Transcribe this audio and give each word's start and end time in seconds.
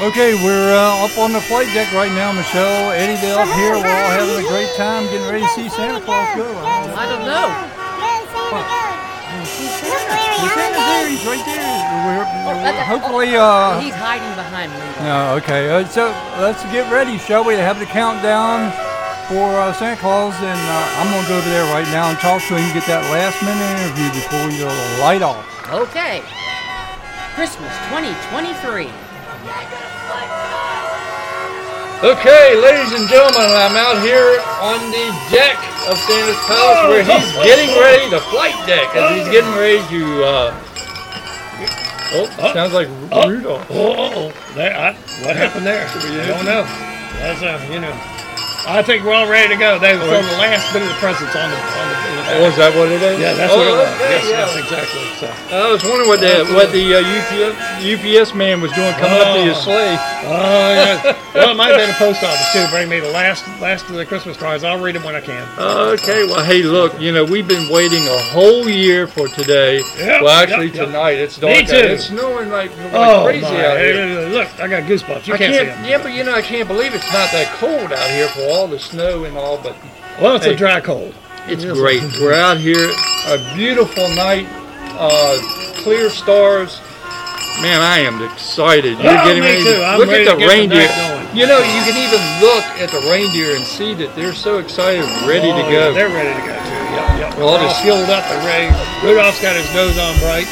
Okay, 0.00 0.34
we're 0.34 0.72
uh, 0.74 1.04
up 1.06 1.14
on 1.18 1.32
the 1.32 1.40
flight 1.40 1.68
deck 1.74 1.92
right 1.92 2.10
now, 2.10 2.32
Michele. 2.32 2.90
Eddy 2.90 3.14
Dale 3.22 3.46
here. 3.54 3.76
We're 3.78 3.86
all 3.86 4.10
having 4.10 4.44
a 4.44 4.48
great 4.48 4.74
time 4.74 5.04
getting 5.06 5.28
ready 5.30 5.42
to 5.46 5.48
see 5.54 5.68
Santa 5.68 6.00
Claus 6.00 6.26
go. 6.34 6.48
I 6.96 7.06
don't 7.06 7.22
know. 7.22 7.46
He's 9.46 10.54
there. 10.58 11.06
He's 11.06 11.22
right 11.22 11.44
there. 11.46 11.62
We're, 12.02 12.26
we're 12.50 12.62
that's- 12.66 12.86
hopefully. 12.88 13.36
Uh, 13.36 13.78
He's 13.78 13.94
hiding 13.94 14.34
behind 14.34 14.72
me. 14.74 14.82
no, 15.06 15.38
okay. 15.38 15.70
Uh, 15.70 15.84
so 15.86 16.10
let's 16.42 16.62
get 16.74 16.90
ready, 16.90 17.16
shall 17.18 17.44
we? 17.44 17.54
Have 17.54 17.78
the 17.78 17.86
countdown 17.86 18.72
for 19.30 19.54
uh, 19.54 19.72
Santa 19.72 20.00
Claus, 20.00 20.34
and 20.42 20.58
uh, 20.66 20.98
I'm 20.98 21.06
gonna 21.14 21.28
go 21.28 21.38
over 21.38 21.48
there 21.50 21.64
right 21.72 21.86
now 21.94 22.10
and 22.10 22.18
talk 22.18 22.42
to 22.42 22.56
him. 22.58 22.64
And 22.64 22.74
get 22.74 22.86
that 22.90 23.06
last 23.14 23.38
minute 23.38 23.70
interview 23.78 24.10
before 24.18 24.42
we 24.50 24.58
go 24.58 24.66
light 24.98 25.22
off. 25.22 25.46
Okay. 25.70 26.22
Christmas 27.38 27.70
2023. 27.94 28.90
Okay, 32.02 32.54
ladies 32.62 32.92
and 32.94 33.08
gentlemen, 33.08 33.50
I'm 33.50 33.74
out 33.74 34.00
here 34.02 34.38
on 34.62 34.78
the 34.90 35.10
deck 35.34 35.58
of 35.90 35.98
Santa's 35.98 36.38
Palace 36.46 36.86
where 36.86 37.02
he's 37.02 37.32
getting 37.42 37.70
ready, 37.80 38.08
the 38.08 38.20
flight 38.20 38.54
deck, 38.68 38.94
as 38.94 39.16
he's 39.18 39.28
getting 39.32 39.50
ready 39.58 39.82
to. 39.88 40.24
Uh, 40.24 40.54
oh, 42.14 42.52
sounds 42.54 42.72
like 42.72 42.86
Rudolph. 43.26 43.66
Oh, 43.70 44.30
there, 44.54 44.76
I, 44.76 44.92
what 45.26 45.34
happened 45.34 45.66
there? 45.66 45.88
I 45.88 46.26
don't 46.28 46.44
know. 46.44 46.62
That's 47.18 47.42
uh, 47.42 47.66
you 47.72 47.80
know. 47.80 48.21
I 48.66 48.82
think 48.82 49.04
we're 49.04 49.12
all 49.14 49.28
ready 49.28 49.48
to 49.54 49.58
go. 49.58 49.78
They 49.78 49.92
throw 49.96 50.22
the 50.22 50.38
last 50.38 50.72
bit 50.72 50.82
of 50.82 50.88
the 50.88 50.94
presents 51.02 51.34
on 51.34 51.50
the 51.50 51.56
on 51.56 51.86
the. 51.90 51.96
In 52.02 52.16
the 52.16 52.22
Oh, 52.32 52.44
is 52.48 52.56
that 52.56 52.72
what 52.76 52.88
it 52.88 53.02
is? 53.02 53.18
yeah, 53.20 53.34
that's 53.34 53.52
oh, 53.52 53.58
what 53.58 53.66
it 53.66 53.76
was. 53.76 53.90
okay, 53.98 54.14
yes, 54.14 54.24
yeah. 54.30 54.46
yes, 54.46 54.56
exactly. 54.56 55.02
So. 55.18 55.26
I 55.52 55.72
was 55.72 55.82
wondering 55.84 56.08
what 56.08 56.20
the 56.22 56.46
what 56.54 56.70
the 56.72 56.94
uh, 56.94 57.02
UPS, 57.02 57.52
UPS 57.82 58.34
man 58.34 58.60
was 58.62 58.70
doing 58.72 58.92
coming 58.94 59.18
up 59.18 59.34
to 59.36 59.42
your 59.44 59.54
Oh. 59.58 59.66
sleigh. 59.66 59.96
Oh 60.24 60.70
yeah. 60.72 61.18
well, 61.34 61.50
it 61.50 61.56
might 61.58 61.74
have 61.74 61.82
been 61.82 61.90
a 61.90 61.98
post 61.98 62.22
office 62.22 62.52
too. 62.54 62.64
Bring 62.70 62.88
me 62.88 63.00
the 63.00 63.10
last 63.10 63.44
last 63.60 63.90
of 63.90 63.96
the 63.96 64.06
Christmas 64.06 64.36
cards. 64.36 64.62
I'll 64.64 64.78
read 64.80 64.94
them 64.94 65.02
when 65.02 65.16
I 65.16 65.20
can. 65.20 65.42
Okay, 65.58 66.24
well, 66.24 66.44
hey, 66.44 66.62
look, 66.62 66.98
you 67.00 67.10
know, 67.12 67.24
we've 67.24 67.46
been 67.48 67.68
waiting 67.68 68.06
a 68.06 68.18
whole 68.30 68.68
year 68.68 69.06
for 69.08 69.26
today. 69.28 69.82
Yep, 69.98 70.22
well, 70.22 70.40
actually, 70.42 70.66
yep, 70.66 70.74
yep. 70.76 70.86
tonight. 70.86 71.18
It's 71.18 71.36
dark. 71.38 71.52
Me 71.56 71.62
out. 71.62 71.68
too. 71.68 71.76
It's 71.76 72.06
snowing 72.06 72.48
like, 72.50 72.70
like 72.78 72.92
oh 72.94 73.24
crazy 73.26 73.42
my! 73.42 73.66
out 73.66 73.78
here. 73.78 73.94
Hey, 74.06 74.28
Look, 74.30 74.48
I 74.60 74.68
got 74.68 74.84
goosebumps. 74.84 75.26
You 75.26 75.34
I 75.34 75.38
can't, 75.38 75.52
can't, 75.52 75.66
them. 75.68 75.84
yeah, 75.84 75.98
but 76.02 76.12
you 76.14 76.22
know, 76.24 76.34
I 76.34 76.42
can't 76.42 76.68
believe 76.68 76.94
it's 76.94 77.12
not 77.12 77.30
that 77.34 77.50
cold 77.58 77.92
out 77.92 78.10
here 78.10 78.28
for 78.28 78.40
all 78.52 78.66
the 78.68 78.78
snow 78.78 79.24
and 79.24 79.36
all, 79.36 79.56
but 79.62 79.74
Well, 80.20 80.36
it's 80.36 80.44
Hey. 80.44 80.52
a 80.52 80.56
dry 80.56 80.80
cold. 80.80 81.14
it's 81.48 81.64
Yes. 81.64 81.72
great. 81.76 82.02
We're 82.20 82.34
out 82.34 82.58
here, 82.58 82.90
a 83.26 83.38
beautiful 83.56 84.08
night, 84.10 84.46
uh, 84.98 85.38
clear 85.82 86.10
stars. 86.10 86.78
Man, 87.62 87.80
I 87.80 88.00
am 88.00 88.22
excited. 88.22 88.98
You're 89.00 89.12
Oh, 89.18 89.24
getting 89.24 89.42
me 89.42 89.48
ready. 89.50 89.64
too. 89.64 89.82
I'm 89.82 89.98
look 89.98 90.08
ready 90.08 90.24
at 90.26 90.30
the 90.32 90.36
get 90.36 90.48
the 90.48 90.54
reindeer. 90.54 90.88
you 91.34 91.46
know, 91.46 91.58
you 91.58 91.80
can 91.88 91.96
even 91.96 92.20
look 92.40 92.64
at 92.80 92.90
the 92.90 93.00
reindeer 93.10 93.56
and 93.56 93.64
see 93.64 93.94
that 93.94 94.14
they're 94.16 94.34
so 94.34 94.58
excited, 94.58 95.04
ready 95.26 95.48
to 95.48 95.62
Oh, 95.64 95.70
go. 95.70 95.70
yeah, 95.70 95.90
they're 95.90 96.08
ready 96.08 96.28
to 96.32 96.40
go 96.46 96.52
too. 96.52 96.80
Yep, 96.92 97.18
yep. 97.18 97.38
Well, 97.38 97.48
They're 97.56 97.58
all 97.60 97.68
this- 97.68 97.80
fueled 97.80 98.10
up. 98.10 98.28
They're 98.28 98.44
ready. 98.46 98.68
Rudolph's 99.02 99.40
got 99.40 99.56
his 99.56 99.68
nose 99.74 99.96
on 99.98 100.18
bright. 100.20 100.46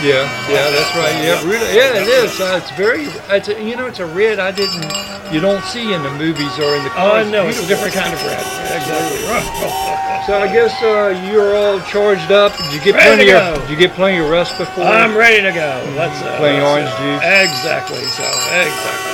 Yeah, 0.00 0.24
yeah, 0.48 0.70
that's 0.72 0.96
right. 0.96 1.12
Yeah, 1.22 1.44
Rudolph, 1.44 1.74
yeah, 1.74 2.00
it 2.00 2.08
is. 2.08 2.40
Uh, 2.40 2.60
it's 2.60 2.70
very, 2.76 3.04
it's 3.28 3.48
a, 3.48 3.62
you 3.62 3.76
know, 3.76 3.86
it's 3.86 3.98
a 3.98 4.06
red 4.06 4.38
I 4.38 4.50
didn't, 4.50 4.88
you 5.30 5.40
don't 5.40 5.62
see 5.64 5.92
in 5.92 6.02
the 6.02 6.10
movies 6.16 6.58
or 6.58 6.74
in 6.74 6.82
the. 6.84 6.90
Oh, 6.96 7.20
cars. 7.20 7.30
no, 7.30 7.46
it's 7.48 7.62
a 7.62 7.66
different 7.66 7.94
kind 7.94 8.12
of 8.12 8.20
red. 8.24 8.40
Exactly. 8.76 9.96
So 10.26 10.36
I 10.38 10.52
guess 10.52 10.70
uh, 10.82 11.16
you're 11.32 11.56
all 11.56 11.80
charged 11.80 12.30
up. 12.30 12.52
Did 12.56 12.74
you 12.74 12.80
get 12.92 12.94
Ready 12.94 13.24
plenty 13.24 13.32
of? 13.32 13.58
Did 13.62 13.70
you 13.70 13.76
get 13.76 13.92
plenty 13.92 14.18
of 14.18 14.28
rest 14.28 14.56
before? 14.58 14.84
I'm 14.84 15.16
ready 15.16 15.40
to 15.42 15.50
go. 15.50 15.82
Let's 15.96 16.22
uh, 16.22 16.36
Plain 16.36 16.60
orange 16.60 16.90
juice. 17.00 17.24
Exactly. 17.24 18.04
So 18.04 18.22
exactly. 18.22 19.09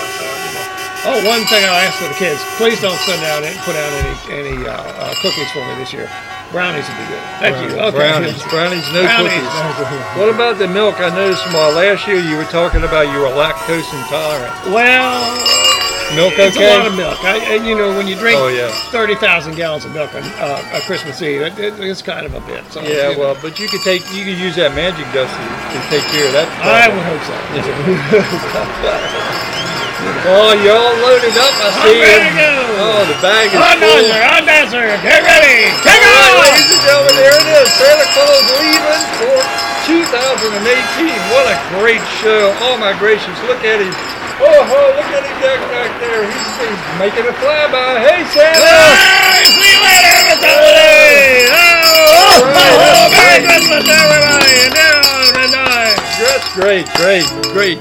So, 1.06 1.14
you 1.14 1.22
know. 1.22 1.22
Oh, 1.22 1.30
one 1.30 1.46
thing 1.46 1.62
I'll 1.62 1.78
ask 1.78 2.02
for 2.02 2.10
the 2.10 2.18
kids: 2.18 2.42
please 2.58 2.82
don't 2.82 2.98
send 3.06 3.22
out 3.24 3.46
any, 3.46 3.54
put 3.62 3.78
out 3.78 3.92
any 4.02 4.50
any 4.50 4.56
uh, 4.66 4.74
uh, 4.74 5.14
cookies 5.22 5.50
for 5.54 5.62
me 5.62 5.78
this 5.78 5.94
year. 5.94 6.10
Brownies 6.50 6.86
would 6.86 6.98
be 6.98 7.06
good. 7.10 7.22
Thank 7.42 7.54
you. 7.62 7.78
Okay. 7.78 7.96
Brownies, 7.98 8.42
brownies, 8.50 8.86
no 8.94 9.02
Brownies. 9.02 9.32
cookies. 9.78 10.04
What 10.18 10.28
about 10.30 10.58
the 10.58 10.66
milk? 10.68 10.98
I 11.00 11.10
noticed 11.10 11.42
from 11.42 11.54
uh, 11.54 11.70
last 11.74 12.06
year 12.06 12.18
you 12.18 12.36
were 12.36 12.46
talking 12.50 12.82
about 12.82 13.10
you 13.10 13.18
were 13.18 13.30
lactose 13.34 13.86
intolerant. 13.94 14.54
Well, 14.70 15.22
Milk 16.14 16.34
okay? 16.34 16.46
it's 16.46 16.56
a 16.56 16.60
lot 16.78 16.86
of 16.86 16.94
milk. 16.94 17.18
I, 17.24 17.38
and 17.50 17.66
you 17.66 17.74
know, 17.74 17.90
when 17.98 18.06
you 18.06 18.14
drink 18.14 18.38
Oh, 18.38 18.46
yeah. 18.46 18.70
thirty 18.94 19.16
thousand 19.16 19.56
gallons 19.56 19.84
of 19.84 19.92
milk 19.92 20.14
on 20.14 20.22
uh, 20.38 20.80
Christmas 20.86 21.20
Eve, 21.20 21.42
it, 21.42 21.58
it, 21.58 21.74
it's 21.80 22.00
kind 22.00 22.24
of 22.24 22.32
a 22.34 22.40
bit. 22.46 22.62
So, 22.70 22.80
Yeah, 22.80 23.10
know. 23.10 23.18
well, 23.18 23.34
but 23.42 23.58
you 23.58 23.66
could 23.66 23.82
take, 23.82 24.02
you 24.14 24.22
could 24.22 24.38
use 24.38 24.54
that 24.54 24.72
magic 24.72 25.02
dust 25.10 25.34
to, 25.34 25.42
to 25.42 25.78
take 25.90 26.06
care 26.14 26.26
of 26.30 26.34
that. 26.38 26.46
I 26.62 26.86
would 26.94 27.02
hope 27.10 27.26
so. 27.26 27.34
Oh, 30.26 30.52
you 30.58 30.70
all 30.74 30.92
loaded 31.00 31.32
up. 31.38 31.54
I 31.56 31.68
see. 31.86 31.96
ready 32.02 32.28
to 32.28 32.34
go. 32.36 32.52
Oh, 32.82 33.02
the 33.08 33.16
bag 33.24 33.48
is 33.48 33.56
On 33.56 33.78
full. 33.80 33.96
dancer, 34.04 34.20
on 34.26 34.42
dancer, 34.44 34.84
get 35.00 35.22
ready, 35.24 35.70
take 35.86 36.02
All 36.02 36.12
right, 36.12 36.34
off! 36.36 36.44
ladies 36.44 36.68
and 36.68 36.82
gentlemen, 36.84 37.14
there 37.16 37.32
it 37.32 37.48
is. 37.62 37.68
Santa 37.80 38.06
Claus 38.12 38.44
leaving 38.60 39.04
for 39.22 39.36
2018. 39.88 41.32
What 41.32 41.46
a 41.48 41.56
great 41.78 42.04
show. 42.20 42.52
Oh 42.60 42.76
my 42.76 42.92
gracious, 43.00 43.38
look 43.48 43.62
at 43.64 43.80
him. 43.80 43.94
Oh, 44.36 44.44
oh 44.44 44.88
look 45.00 45.08
at 45.16 45.24
him 45.24 45.36
back, 45.40 45.60
back 45.72 45.90
there. 46.04 46.20
He's, 46.28 46.44
he's 46.60 46.82
making 47.00 47.24
a 47.24 47.34
flyby. 47.40 48.04
Hey, 48.04 48.20
Santa. 48.34 48.60
Hey, 48.60 49.48
see 49.48 49.72
you 49.72 49.80
later, 49.80 50.12
Miss 50.28 50.42
Holiday! 50.44 51.48
Oh, 51.48 51.56
oh, 51.56 52.52
oh, 52.52 52.84
oh, 53.00 53.08
Merry 53.16 53.40
Christmas, 53.48 53.84
everybody! 53.88 54.54
Enjoy, 54.68 55.40
enjoy. 55.40 55.88
That's 56.20 56.46
great, 56.52 56.84
great, 57.00 57.24
great. 57.56 57.80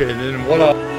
Okay, 0.00 0.14
then 0.14 0.89